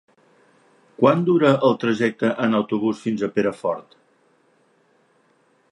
[1.01, 3.97] Quant dura el trajecte en autobús fins a Perafort?